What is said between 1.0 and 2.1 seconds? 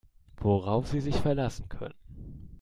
verlassen können.